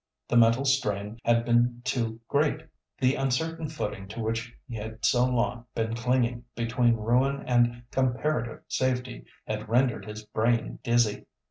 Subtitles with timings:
[0.29, 2.67] The mental strain had been too great.
[2.97, 8.63] The uncertain footing to which he had so long been clinging between ruin and comparative
[8.67, 11.27] safety had rendered his brain dizzy.